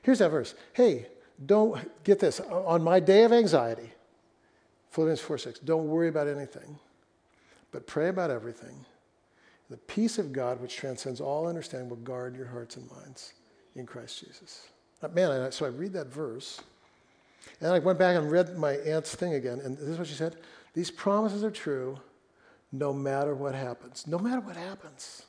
[0.00, 0.54] Here's that verse.
[0.72, 1.06] Hey,
[1.44, 2.40] don't get this.
[2.40, 3.90] On my day of anxiety,
[4.92, 6.78] Philippians 4 6, don't worry about anything,
[7.70, 8.86] but pray about everything.
[9.70, 13.34] The peace of God, which transcends all understanding, will guard your hearts and minds
[13.76, 14.66] in Christ Jesus.
[15.02, 16.60] Uh, man, so I read that verse,
[17.60, 20.14] and I went back and read my aunt's thing again, and this is what she
[20.14, 20.36] said
[20.74, 21.98] These promises are true
[22.72, 24.06] no matter what happens.
[24.06, 25.22] No matter what happens.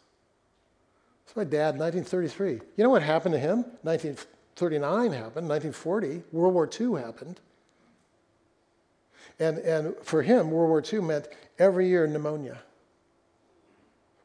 [1.25, 2.53] That's my dad, 1933.
[2.75, 3.59] You know what happened to him?
[3.83, 7.39] 1939 happened, 1940, World War II happened.
[9.39, 12.59] And, and for him, World War II meant every year pneumonia,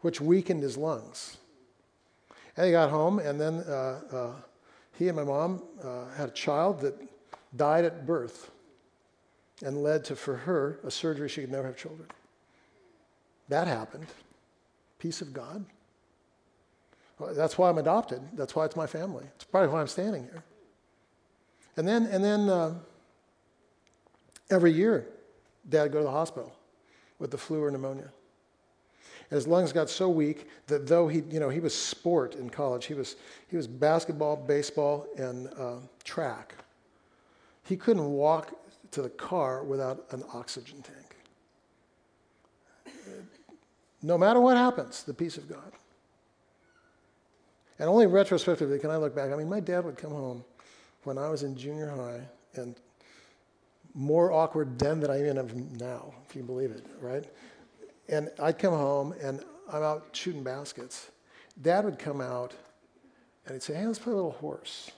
[0.01, 1.39] which weakened his lungs.
[2.57, 4.33] And he got home, and then uh, uh,
[4.99, 6.95] he and my mom uh, had a child that
[7.57, 8.51] died at birth
[9.65, 12.09] and led to, for her, a surgery she could never have children.
[13.49, 14.07] That happened.
[14.99, 15.65] Peace of God.
[17.33, 18.21] That's why I'm adopted.
[18.35, 19.25] That's why it's my family.
[19.37, 20.43] It's probably why I'm standing here.
[21.77, 22.75] And then, and then uh,
[24.51, 25.07] every year,
[25.69, 26.55] Dad would go to the hospital
[27.19, 28.11] with the flu or pneumonia.
[29.31, 32.87] His lungs got so weak that though he, you know, he was sport in college,
[32.87, 33.17] he was,
[33.49, 36.55] he was basketball, baseball, and uh, track.
[37.65, 38.55] He couldn't walk
[38.93, 41.17] to the car without an oxygen tank.
[44.03, 45.73] No matter what happens, the peace of God.
[47.79, 49.33] And only retrospectively can I look back.
[49.33, 50.45] I mean, my dad would come home
[51.03, 52.21] when I was in junior high
[52.55, 52.77] and
[53.95, 57.25] more awkward then than I am now, if you believe it, right?
[58.09, 59.43] And I'd come home and
[59.73, 61.11] I'm out shooting baskets.
[61.61, 62.55] Dad would come out
[63.45, 64.91] and he'd say, "Hey, let's play a little horse."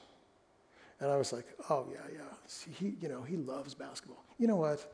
[1.01, 4.25] And I was like, "Oh yeah, yeah." See, he, you know, he loves basketball.
[4.39, 4.93] You know what?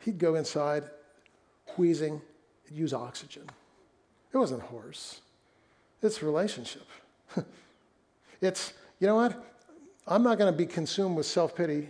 [0.00, 0.84] He'd go inside,
[1.76, 2.20] wheezing,
[2.70, 3.44] use oxygen.
[4.32, 5.20] It wasn't horse.
[6.02, 6.86] It's relationship.
[8.40, 9.42] it's you know what?
[10.06, 11.88] I'm not going to be consumed with self pity.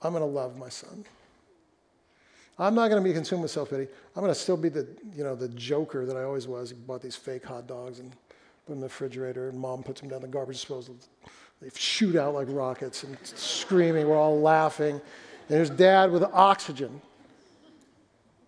[0.00, 1.04] I'm going to love my son.
[2.58, 3.88] I'm not going to be consumed with self pity.
[4.14, 6.70] I'm going to still be the, you know, the joker that I always was.
[6.70, 10.00] He bought these fake hot dogs and put them in the refrigerator, and mom puts
[10.00, 10.96] them down the garbage disposal.
[11.60, 14.08] They shoot out like rockets and screaming.
[14.08, 14.94] We're all laughing.
[14.94, 15.02] And
[15.48, 17.00] there's dad with oxygen,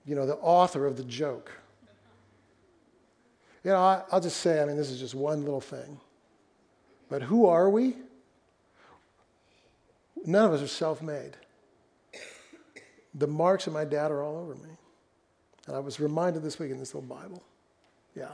[0.04, 1.50] you know, the author of the joke.
[3.62, 5.98] You know, I, I'll just say, I mean, this is just one little thing.
[7.08, 7.96] But who are we?
[10.26, 11.36] None of us are self made.
[13.14, 14.70] The marks of my dad are all over me.
[15.66, 17.42] And I was reminded this week in this little Bible.
[18.16, 18.32] Yeah.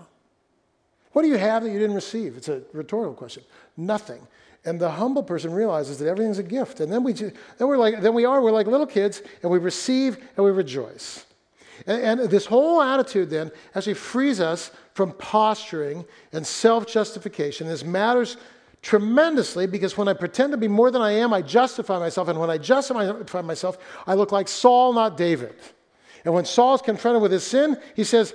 [1.13, 2.37] What do you have that you didn't receive?
[2.37, 3.43] It's a rhetorical question.
[3.77, 4.27] Nothing.
[4.65, 6.81] And the humble person realizes that everything's a gift.
[6.81, 9.59] And then we then we're like then we are we're like little kids and we
[9.59, 11.25] receive and we rejoice.
[11.87, 17.67] And, and this whole attitude then actually frees us from posturing and self-justification.
[17.67, 18.37] This matters
[18.83, 22.29] tremendously because when I pretend to be more than I am, I justify myself.
[22.29, 25.55] And when I justify myself, I look like Saul, not David.
[26.25, 28.35] And when Saul's confronted with his sin, he says,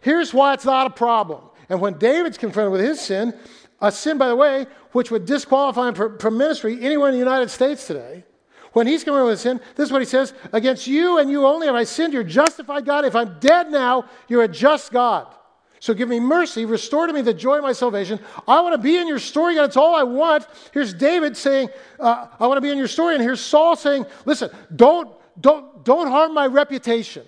[0.00, 1.44] Here's why it's not a problem.
[1.68, 3.34] And when David's confronted with his sin,
[3.80, 7.50] a sin, by the way, which would disqualify him from ministry anywhere in the United
[7.50, 8.24] States today,
[8.72, 11.66] when he's confronted with sin, this is what he says Against you and you only
[11.66, 12.12] have I sinned.
[12.12, 13.04] You're justified, God.
[13.04, 15.34] If I'm dead now, you're a just God.
[15.80, 18.18] So give me mercy, restore to me the joy of my salvation.
[18.46, 19.64] I want to be in your story, God.
[19.64, 20.46] It's all I want.
[20.72, 21.68] Here's David saying,
[22.00, 23.14] uh, I want to be in your story.
[23.14, 25.10] And here's Saul saying, listen, don't,
[25.40, 27.24] don't, don't harm my reputation.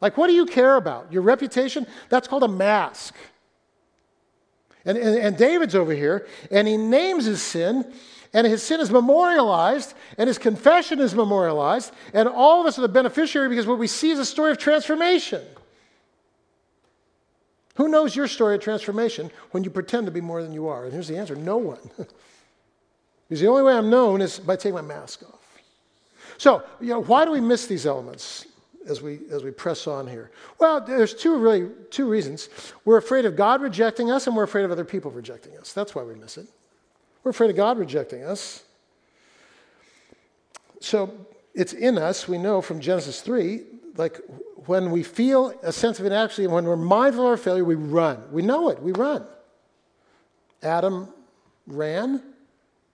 [0.00, 1.10] Like, what do you care about?
[1.10, 1.86] Your reputation?
[2.10, 3.14] That's called a mask.
[4.84, 7.90] And, and, and David's over here, and he names his sin,
[8.34, 12.82] and his sin is memorialized, and his confession is memorialized, and all of us are
[12.82, 15.40] the beneficiary because what we see is a story of transformation.
[17.74, 20.84] Who knows your story of transformation when you pretend to be more than you are?
[20.84, 21.78] And here's the answer no one.
[23.28, 25.40] because the only way I'm known is by taking my mask off.
[26.38, 28.46] So, you know, why do we miss these elements
[28.88, 30.30] as we, as we press on here?
[30.58, 32.48] Well, there's two really two reasons.
[32.84, 35.72] We're afraid of God rejecting us, and we're afraid of other people rejecting us.
[35.72, 36.46] That's why we miss it.
[37.22, 38.64] We're afraid of God rejecting us.
[40.80, 41.12] So
[41.54, 43.62] it's in us, we know from Genesis 3,
[43.96, 44.20] like
[44.66, 48.22] when we feel a sense of inadequacy when we're mindful of our failure, we run.
[48.32, 49.26] We know it, we run.
[50.62, 51.08] Adam
[51.66, 52.22] ran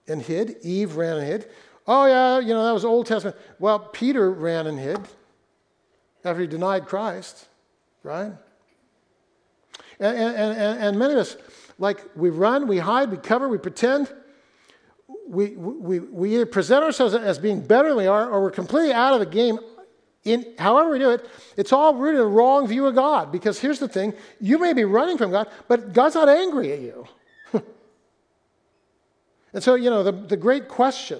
[0.07, 1.49] and hid, Eve ran and hid.
[1.87, 3.35] Oh, yeah, you know, that was Old Testament.
[3.59, 4.99] Well, Peter ran and hid
[6.23, 7.47] after he denied Christ,
[8.03, 8.31] right?
[9.99, 11.37] And, and, and, and many of us,
[11.79, 14.11] like we run, we hide, we cover, we pretend.
[15.27, 18.91] We, we, we either present ourselves as being better than we are, or we're completely
[18.91, 19.59] out of the game.
[20.23, 23.31] In however we do it, it's all rooted in a wrong view of God.
[23.31, 26.79] Because here's the thing: you may be running from God, but God's not angry at
[26.79, 27.07] you.
[29.53, 31.19] and so, you know, the, the great question,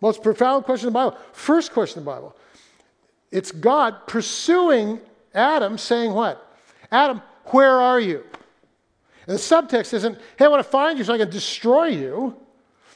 [0.00, 2.34] most profound question in the Bible, first question in the Bible,
[3.30, 5.00] it's God pursuing
[5.34, 6.56] Adam, saying what?
[6.90, 8.24] Adam, where are you?
[9.26, 12.36] And the subtext isn't, hey, I want to find you so I can destroy you.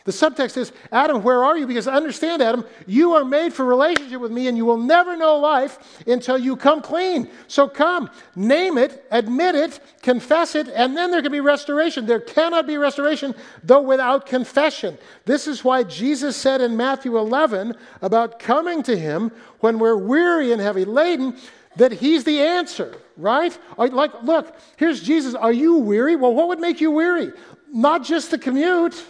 [0.06, 1.66] The subtext is, Adam, where are you?
[1.66, 5.36] Because understand, Adam, you are made for relationship with me, and you will never know
[5.36, 7.28] life until you come clean.
[7.48, 12.06] So come, name it, admit it, confess it, and then there can be restoration.
[12.06, 14.96] There cannot be restoration, though, without confession.
[15.24, 20.52] This is why Jesus said in Matthew 11 about coming to him when we're weary
[20.52, 21.36] and heavy laden,
[21.74, 23.58] that he's the answer, right?
[23.76, 25.34] Like, look, here's Jesus.
[25.34, 26.14] Are you weary?
[26.14, 27.32] Well, what would make you weary?
[27.72, 29.04] Not just the commute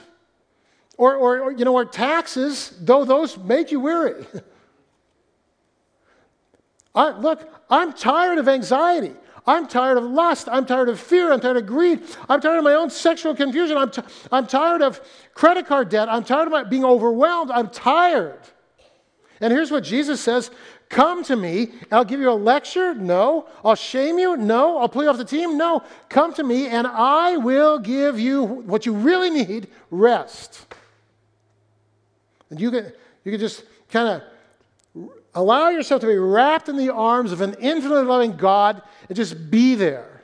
[0.97, 4.27] or, or, or, you know, or taxes, though those make you weary.
[6.95, 9.13] I, look, I'm tired of anxiety.
[9.47, 10.49] I'm tired of lust.
[10.51, 11.33] I'm tired of fear.
[11.33, 12.03] I'm tired of greed.
[12.29, 13.77] I'm tired of my own sexual confusion.
[13.77, 15.01] I'm, t- I'm tired of
[15.35, 16.09] credit card debt.
[16.09, 17.51] I'm tired of my, being overwhelmed.
[17.51, 18.41] I'm tired.
[19.41, 20.51] And here's what Jesus says
[20.89, 21.73] Come to me.
[21.93, 22.95] I'll give you a lecture?
[22.95, 23.49] No.
[23.65, 24.37] I'll shame you?
[24.37, 24.79] No.
[24.79, 25.59] I'll pull you off the team?
[25.59, 25.83] No.
[26.09, 30.67] Come to me, and I will give you what you really need rest.
[32.51, 32.93] And you can,
[33.25, 34.23] you can just kind
[34.95, 39.17] of allow yourself to be wrapped in the arms of an infinitely loving God and
[39.17, 40.23] just be there.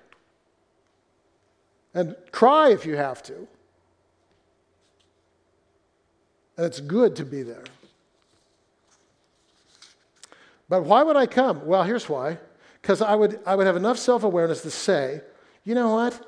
[1.94, 3.46] And cry if you have to.
[6.56, 7.64] And it's good to be there.
[10.68, 11.66] But why would I come?
[11.66, 12.38] Well, here's why.
[12.80, 15.20] Because I would, I would have enough self awareness to say,
[15.64, 16.26] you know what?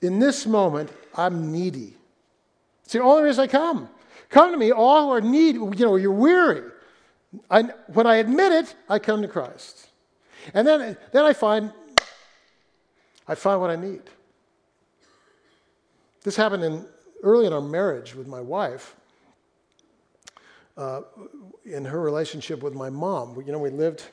[0.00, 1.96] In this moment, I'm needy.
[2.84, 3.88] It's the only reason I come.
[4.32, 6.70] Come to me, all who are need, you know, you're weary.
[7.50, 9.88] I, when I admit it, I come to Christ.
[10.54, 11.72] And then, then I find
[13.28, 14.02] I find what I need.
[16.24, 16.84] This happened in,
[17.22, 18.96] early in our marriage with my wife.
[20.76, 21.02] Uh,
[21.66, 23.40] in her relationship with my mom.
[23.44, 24.04] You know, we lived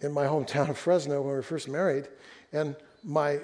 [0.00, 2.06] in my hometown of Fresno when we were first married,
[2.52, 3.40] and my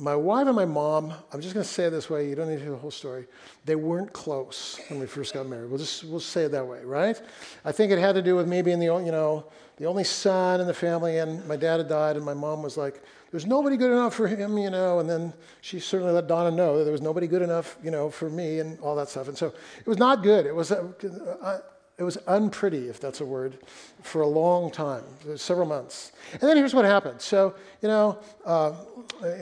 [0.00, 2.48] my wife and my mom, I'm just going to say it this way, you don't
[2.48, 3.26] need to hear the whole story.
[3.66, 5.68] They weren't close when we first got married.
[5.68, 7.20] We'll just we'll say it that way, right?
[7.66, 9.44] I think it had to do with me being the only, you know,
[9.76, 12.78] the only son in the family and my dad had died and my mom was
[12.78, 16.50] like, there's nobody good enough for him, you know, and then she certainly let Donna
[16.50, 19.28] know that there was nobody good enough, you know, for me and all that stuff.
[19.28, 20.46] And so it was not good.
[20.46, 21.60] It was uh,
[22.00, 23.58] it was unpretty, if that's a word,
[24.02, 25.04] for a long time,
[25.36, 26.12] several months.
[26.32, 27.20] And then here's what happened.
[27.20, 28.72] So, you know, uh,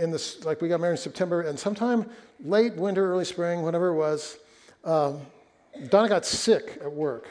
[0.00, 2.10] in this, like we got married in September, and sometime
[2.44, 4.38] late winter, early spring, whenever it was,
[4.84, 5.20] um,
[5.88, 7.28] Donna got sick at work.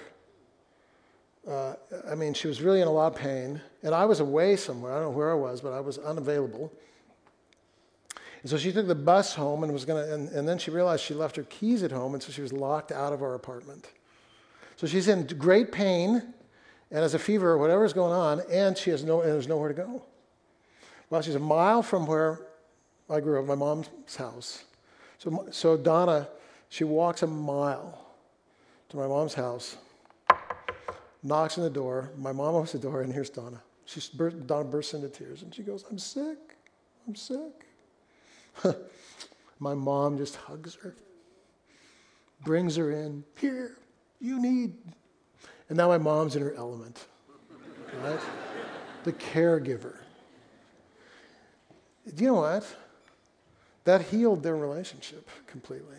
[1.46, 1.74] Uh,
[2.10, 4.94] I mean, she was really in a lot of pain, and I was away somewhere.
[4.94, 6.72] I don't know where I was, but I was unavailable.
[8.44, 10.72] And so she took the bus home and was going to, and, and then she
[10.72, 13.34] realized she left her keys at home, and so she was locked out of our
[13.34, 13.90] apartment.
[14.78, 16.22] So she's in great pain
[16.92, 19.48] and has a fever or whatever is going on, and she has no, and there's
[19.48, 20.04] nowhere to go.
[21.10, 22.42] Well, she's a mile from where
[23.10, 24.64] I grew up, my mom's house.
[25.18, 26.30] So, so Donna,
[26.70, 28.06] she walks a mile
[28.90, 29.78] to my mom's house,
[31.24, 32.12] knocks on the door.
[32.16, 33.62] My mom opens the door, and here's Donna.
[33.86, 36.56] She's, Donna bursts into tears, and she goes, I'm sick.
[37.08, 37.66] I'm sick.
[39.60, 40.96] my mom just hugs her,
[42.44, 43.24] brings her in.
[43.40, 43.78] Here,
[44.20, 44.74] you need.
[45.70, 47.06] And now my mom's in her element,
[48.04, 48.20] right?
[49.04, 49.96] the caregiver.
[52.16, 52.76] Do you know what?
[53.84, 55.98] That healed their relationship completely.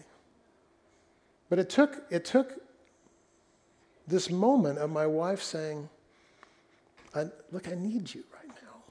[1.49, 2.61] But it took, it took
[4.07, 5.89] this moment of my wife saying,
[7.15, 8.83] I, Look, I need you right now.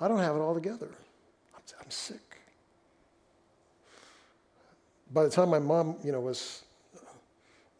[0.00, 0.90] I don't have it all together.
[1.54, 2.38] I'm, I'm sick.
[5.12, 6.62] By the time my mom, you know, was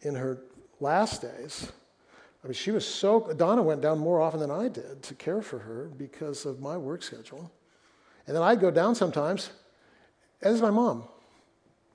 [0.03, 0.38] in her
[0.80, 1.72] last days,
[2.42, 5.42] I mean, she was so, Donna went down more often than I did to care
[5.42, 7.51] for her because of my work schedule.
[8.26, 9.51] And then I'd go down sometimes,
[10.42, 11.05] and this is my mom.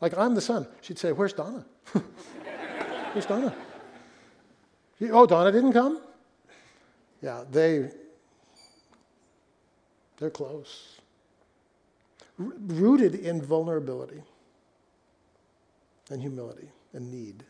[0.02, 0.68] Like, I'm the son.
[0.82, 1.66] She'd say, Where's Donna?
[3.14, 3.56] Where's Donna?
[5.00, 6.02] She, oh, Donna didn't come?
[7.22, 7.92] Yeah, they,
[10.18, 11.00] they're close.
[12.40, 14.22] R- rooted in vulnerability
[16.10, 17.44] and humility and need.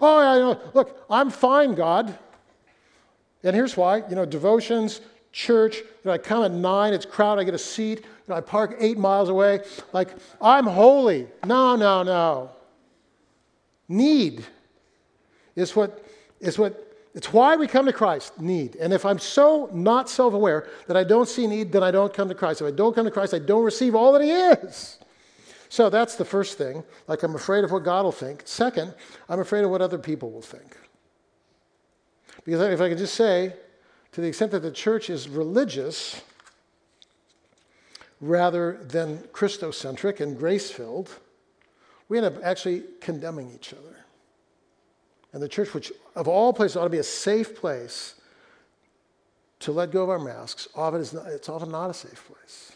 [0.00, 2.16] Oh, you know, look, I'm fine, God.
[3.44, 4.02] And here's why.
[4.08, 5.00] You know, devotions,
[5.32, 8.04] church, you know, I come at nine, it's crowded, I get a seat.
[8.28, 9.60] know, I park eight miles away.
[9.92, 10.10] Like,
[10.40, 11.26] I'm holy.
[11.44, 12.50] No, no, no.
[13.88, 14.44] Need
[15.56, 16.04] is what,
[16.40, 18.76] is what it's why we come to Christ, need.
[18.76, 22.12] And if I'm so not self aware that I don't see need, then I don't
[22.12, 22.62] come to Christ.
[22.62, 24.98] If I don't come to Christ, I don't receive all that He is.
[25.72, 26.84] So that's the first thing.
[27.08, 28.42] Like, I'm afraid of what God will think.
[28.44, 28.92] Second,
[29.26, 30.76] I'm afraid of what other people will think.
[32.44, 33.54] Because if I could just say,
[34.12, 36.20] to the extent that the church is religious
[38.20, 41.18] rather than Christocentric and grace filled,
[42.10, 43.96] we end up actually condemning each other.
[45.32, 48.16] And the church, which of all places ought to be a safe place
[49.60, 52.71] to let go of our masks, often is not, it's often not a safe place.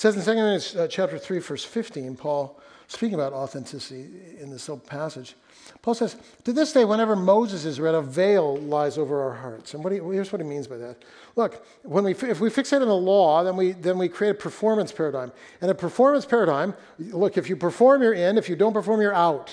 [0.00, 4.06] Says in 2 Corinthians uh, chapter 3, verse 15, Paul, speaking about authenticity
[4.40, 5.34] in this passage,
[5.82, 9.74] Paul says, To this day, whenever Moses is read, a veil lies over our hearts.
[9.74, 11.04] And what he, here's what he means by that.
[11.36, 14.34] Look, when we, if we fixate on the law, then we, then we create a
[14.34, 15.32] performance paradigm.
[15.60, 18.38] And a performance paradigm, look, if you perform, you're in.
[18.38, 19.50] If you don't perform, you're out.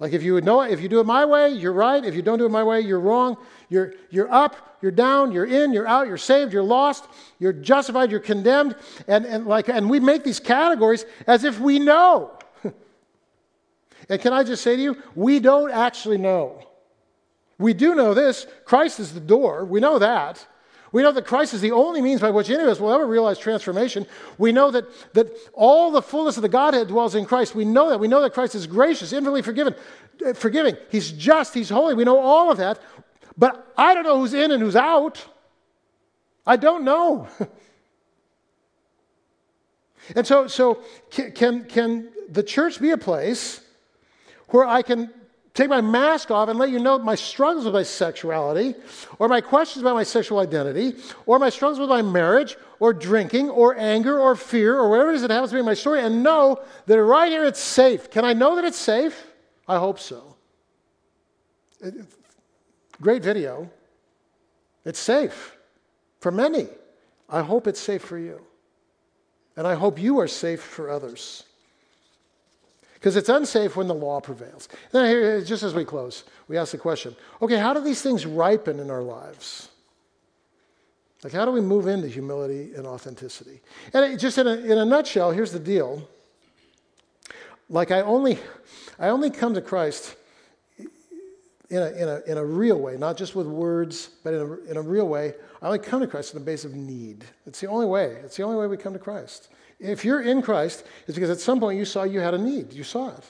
[0.00, 2.04] Like if you would know if you do it my way, you're right.
[2.04, 3.36] If you don't do it my way, you're wrong.
[3.68, 7.04] You're, you're up, you're down, you're in, you're out, you're saved, you're lost,
[7.38, 8.76] you're justified, you're condemned.
[9.08, 12.38] And, and, like, and we make these categories as if we know.
[14.08, 16.62] and can I just say to you, we don't actually know.
[17.58, 19.64] We do know this Christ is the door.
[19.64, 20.46] We know that.
[20.92, 23.06] We know that Christ is the only means by which any of us will ever
[23.06, 24.06] realize transformation.
[24.38, 27.54] We know that, that all the fullness of the Godhead dwells in Christ.
[27.54, 28.00] We know that.
[28.00, 29.74] We know that Christ is gracious, infinitely forgiven,
[30.24, 30.76] uh, forgiving.
[30.90, 31.94] He's just, He's holy.
[31.94, 32.80] We know all of that.
[33.36, 35.24] But I don't know who's in and who's out.
[36.46, 37.28] I don't know.
[40.16, 43.60] and so, so can, can the church be a place
[44.48, 45.10] where I can
[45.54, 48.74] take my mask off and let you know my struggles with my sexuality,
[49.18, 50.94] or my questions about my sexual identity,
[51.26, 55.16] or my struggles with my marriage, or drinking, or anger, or fear, or whatever it
[55.16, 58.10] is that happens to be in my story, and know that right here it's safe.
[58.10, 59.26] Can I know that it's safe?
[59.66, 60.36] I hope so.
[63.00, 63.70] Great video.
[64.84, 65.56] It's safe
[66.20, 66.68] for many.
[67.28, 68.40] I hope it's safe for you.
[69.56, 71.44] And I hope you are safe for others
[72.98, 74.68] because it's unsafe when the law prevails.
[74.90, 78.26] Then here, just as we close, we ask the question okay, how do these things
[78.26, 79.68] ripen in our lives?
[81.24, 83.60] Like, how do we move into humility and authenticity?
[83.92, 86.08] And it, just in a, in a nutshell, here's the deal.
[87.68, 88.38] Like, I only,
[88.98, 90.14] I only come to Christ
[91.70, 94.70] in a, in, a, in a real way, not just with words, but in a,
[94.70, 95.34] in a real way.
[95.60, 97.24] I only come to Christ on the basis of need.
[97.46, 98.16] It's the only way.
[98.24, 99.48] It's the only way we come to Christ.
[99.80, 102.72] If you're in Christ, it's because at some point you saw you had a need.
[102.72, 103.24] You saw it.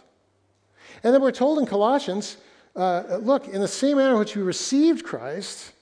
[1.04, 2.38] And then we're told in Colossians
[2.78, 5.72] uh, look, in the same manner in which you received Christ,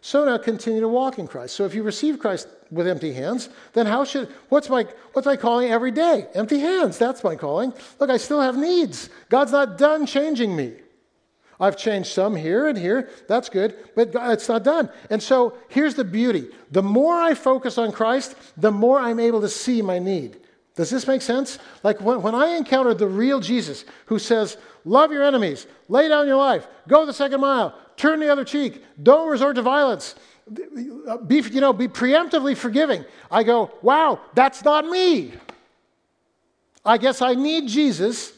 [0.00, 1.56] so now continue to walk in Christ.
[1.56, 5.36] So if you receive Christ with empty hands, then how should, what's my, what's my
[5.36, 6.28] calling every day?
[6.34, 7.72] Empty hands, that's my calling.
[7.98, 9.10] Look, I still have needs.
[9.30, 10.74] God's not done changing me.
[11.60, 13.08] I've changed some here and here.
[13.28, 14.90] That's good, but it's not done.
[15.10, 19.40] And so here's the beauty the more I focus on Christ, the more I'm able
[19.40, 20.40] to see my need.
[20.76, 21.58] Does this make sense?
[21.84, 26.26] Like when, when I encountered the real Jesus who says, Love your enemies, lay down
[26.26, 30.16] your life, go the second mile, turn the other cheek, don't resort to violence,
[31.26, 33.04] be, you know, be preemptively forgiving.
[33.30, 35.32] I go, Wow, that's not me.
[36.84, 38.33] I guess I need Jesus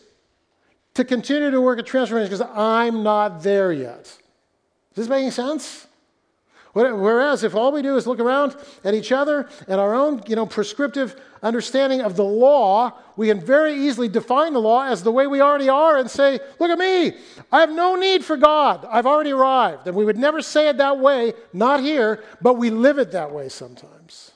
[0.96, 4.00] to continue to work at transformation because I'm not there yet.
[4.00, 4.16] Is
[4.94, 5.86] this making sense?
[6.72, 10.36] Whereas if all we do is look around at each other and our own, you
[10.36, 15.12] know, prescriptive understanding of the law, we can very easily define the law as the
[15.12, 17.16] way we already are and say, "Look at me.
[17.50, 18.86] I have no need for God.
[18.90, 22.68] I've already arrived." And we would never say it that way, not here, but we
[22.68, 24.32] live it that way sometimes.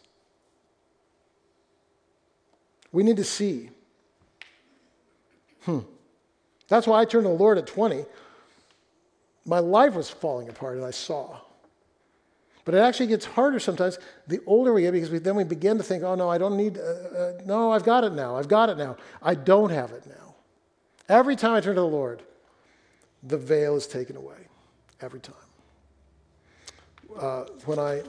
[2.92, 3.70] We need to see.
[5.62, 5.80] Hmm.
[6.70, 8.06] That's why I turned to the Lord at 20.
[9.44, 11.40] My life was falling apart, and I saw.
[12.64, 13.98] But it actually gets harder sometimes
[14.28, 16.56] the older we get because we, then we begin to think, oh, no, I don't
[16.56, 18.36] need, uh, uh, no, I've got it now.
[18.36, 18.96] I've got it now.
[19.20, 20.36] I don't have it now.
[21.08, 22.22] Every time I turn to the Lord,
[23.24, 24.36] the veil is taken away.
[25.00, 25.34] Every time.
[27.18, 28.02] Uh, when, I,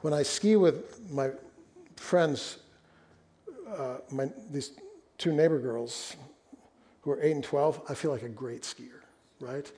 [0.00, 1.30] when I ski with my
[1.94, 2.58] friends,
[3.68, 4.72] uh, my, these
[5.18, 6.16] two neighbor girls,
[7.02, 9.00] who are 8 and 12, I feel like a great skier,
[9.40, 9.70] right?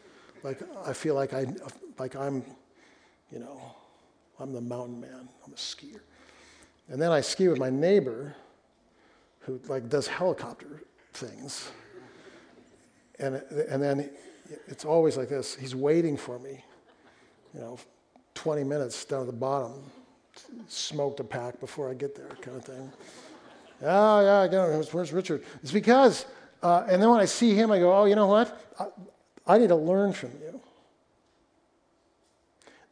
[0.42, 1.46] Like I feel like I
[1.98, 2.44] like I'm,
[3.32, 3.60] you know,
[4.38, 5.28] I'm the mountain man.
[5.44, 6.00] I'm a skier.
[6.88, 8.34] And then I ski with my neighbor
[9.40, 11.70] who like does helicopter things.
[13.18, 13.36] And,
[13.70, 14.10] and then
[14.66, 15.54] it's always like this.
[15.54, 16.62] He's waiting for me,
[17.54, 17.78] you know,
[18.34, 19.82] 20 minutes down at the bottom
[20.68, 22.92] smoked a pack before I get there, kind of thing.
[23.82, 24.82] Oh, yeah, I know.
[24.92, 25.44] Where's Richard?
[25.62, 26.26] It's because,
[26.64, 28.58] uh, and then when I see him, I go, oh, you know what?
[28.80, 28.86] I,
[29.54, 30.60] I need to learn from you.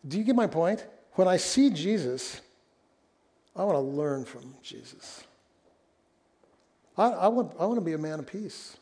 [0.06, 0.84] Do you get my point?
[1.14, 2.42] When I see Jesus,
[3.56, 5.24] I want to learn from Jesus.
[6.98, 8.76] I, I, want, I want to be a man of peace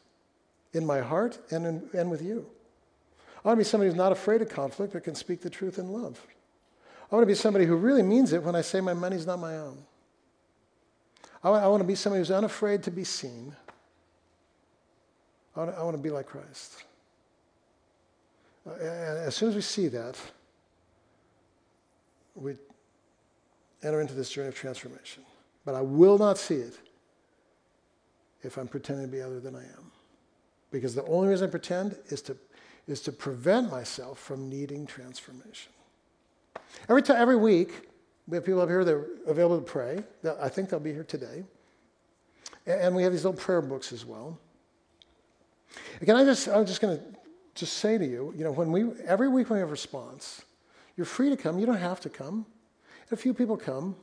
[0.73, 2.45] in my heart and, in, and with you.
[3.45, 5.79] I want to be somebody who's not afraid of conflict but can speak the truth
[5.79, 6.21] in love.
[7.13, 9.39] I want to be somebody who really means it when I say my money's not
[9.39, 9.79] my own.
[11.45, 13.55] I want, I want to be somebody who's unafraid to be seen.
[15.55, 16.85] I want to, I want to be like Christ.
[18.67, 20.19] And as soon as we see that,
[22.35, 22.55] we
[23.83, 25.25] enter into this journey of transformation.
[25.65, 26.79] But I will not see it
[28.43, 29.91] if I'm pretending to be other than I am.
[30.71, 32.37] Because the only reason I pretend is to,
[32.87, 35.73] is to prevent myself from needing transformation.
[36.89, 37.89] Every, time, every week,
[38.29, 40.03] we have people up here that are available to pray.
[40.41, 41.45] I think they'll be here today.
[42.67, 44.39] And we have these little prayer books as well.
[46.01, 47.05] Again, I just, I'm just going to
[47.55, 50.43] just say to you, you know, when we, every week when we have a response,
[50.97, 51.59] you're free to come.
[51.59, 52.47] You don't have to come.
[53.13, 53.97] A few people come.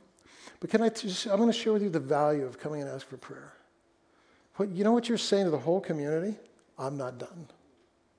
[0.60, 2.90] But can I just, I'm going to share with you the value of coming and
[2.90, 3.54] ask for prayer.
[4.56, 6.36] What, you know what you're saying to the whole community?
[6.78, 7.46] I'm not done.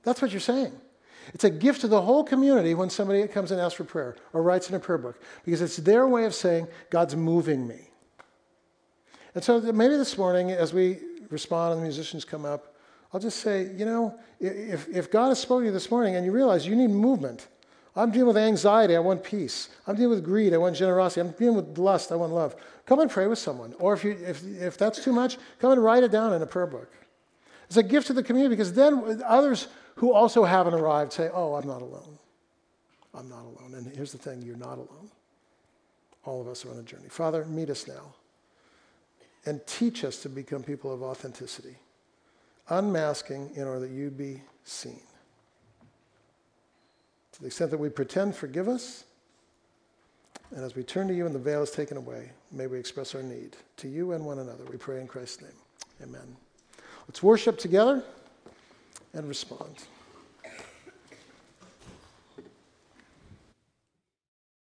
[0.03, 0.73] That's what you're saying.
[1.33, 4.41] It's a gift to the whole community when somebody comes and asks for prayer or
[4.41, 7.89] writes in a prayer book because it's their way of saying, God's moving me.
[9.35, 12.68] And so maybe this morning, as we respond and the musicians come up,
[13.13, 16.25] I'll just say, you know, if, if God has spoken to you this morning and
[16.25, 17.47] you realize you need movement,
[17.95, 19.69] I'm dealing with anxiety, I want peace.
[19.87, 21.21] I'm dealing with greed, I want generosity.
[21.21, 22.55] I'm dealing with lust, I want love.
[22.85, 23.73] Come and pray with someone.
[23.79, 26.45] Or if, you, if, if that's too much, come and write it down in a
[26.45, 26.91] prayer book.
[27.65, 31.55] It's a gift to the community because then others who also haven't arrived say, Oh,
[31.55, 32.17] I'm not alone.
[33.13, 33.73] I'm not alone.
[33.75, 35.09] And here's the thing you're not alone.
[36.25, 37.09] All of us are on a journey.
[37.09, 38.13] Father, meet us now
[39.45, 41.75] and teach us to become people of authenticity,
[42.69, 45.01] unmasking in order that you be seen.
[47.33, 49.05] To the extent that we pretend, forgive us.
[50.55, 53.13] And as we turn to you and the veil is taken away, may we express
[53.13, 54.63] our need to you and one another.
[54.71, 55.51] We pray in Christ's name.
[56.01, 56.35] Amen.
[57.07, 58.03] Let's worship together
[59.13, 59.75] and respond.